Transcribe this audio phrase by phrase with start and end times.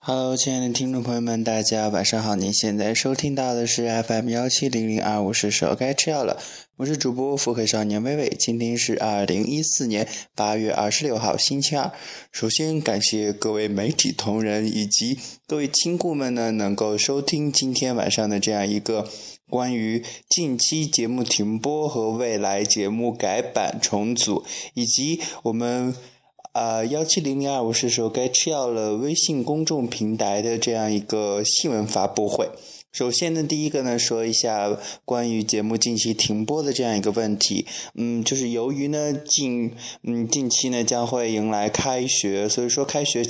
[0.00, 2.36] Hello，亲爱的听众朋友们，大家晚上好！
[2.36, 6.40] 您现在收听到的是 FM 幺七零零二，我是时候该吃药了，
[6.76, 8.28] 我是主播腹黑少年微微。
[8.38, 11.90] 今天是二零一四年八月二十六号，星期二。
[12.30, 19.10] 首先感谢各位媒体同仁以及各位亲故们呢，能够收听今天晚上的这样一个
[19.50, 24.44] 关于近期节目停播和未来节目改版重组，
[24.74, 25.94] 以及我们。
[26.58, 28.96] 呃，幺七零零二，我是说该吃药了。
[28.96, 32.50] 微信公众平台的这样一个新闻发布会，
[32.90, 37.64] 首先呢，第一个呢，说一下关于节目近期停播的这样一个问题。
[37.94, 39.70] 嗯，就是由于呢近
[40.02, 43.22] 嗯近期呢将会迎来开学，所以说开学。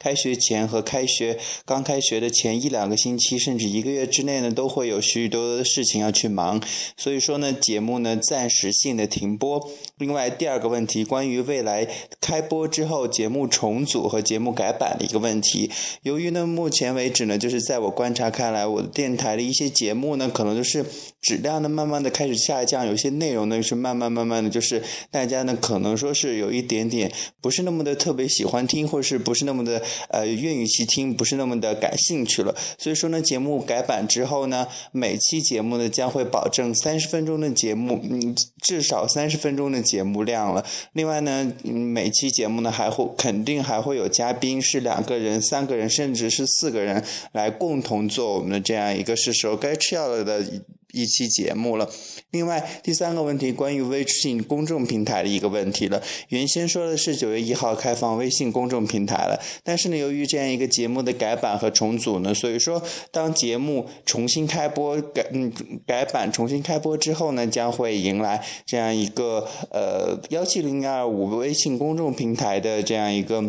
[0.00, 6.58] 开学前和开学刚开学的前一两个星期，甚至一个月之内呢，都会有许许多多的事情要去忙，
[6.96, 9.70] 所以说呢，节目呢暂时性的停播。
[9.98, 11.86] 另外，第二个问题，关于未来
[12.22, 15.70] 开播之后节目重组和节目改版的一个问题，
[16.04, 20.86] 由于呢，目前为止呢，就是在我观察看来，我的电台的一些节目呢，可能就是
[21.20, 29.82] 质量呢慢慢的开始下降，有些内容呢是慢慢慢慢的就是大家呢可能说是有一点点不是那么的特别喜欢听，或者是不是那么的。
[30.08, 40.64] 呃，愿意去听不是那么的感兴趣了，所以说呢，节目改版之后呢，每期节目呢将会保证三十分钟的节目，嗯，至少三十分钟的节目量了。
[40.92, 50.44] 另外呢，每期节目呢还会肯定还会有嘉宾，是两个人、三个人，甚至是四个人来共同做我们的这样一个是时候该吃药了的。
[50.92, 51.88] 一期节目了。
[52.30, 56.02] 另外，第三个问题关于微信公众平台的一个问题了。
[56.28, 65.52] 原先说的是九月一号开放微信公众平台了，但是呢，由于这样一个节目的改版和重组呢，所以说当节目重新开播改嗯
[65.86, 73.42] 改版重新开播之后呢，将会迎来这样一个呃幺七零二五微信公众平台的这样一个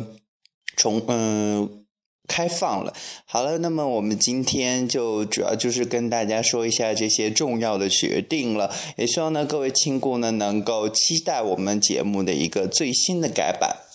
[0.76, 1.81] 重嗯。
[2.32, 2.94] 开放了，
[3.26, 13.76] 好了，那么我们今天就主要就是跟大家说一下这些重要的决定了，也希望呢各位亲故呢能够期待我们节目的一个最新的改版。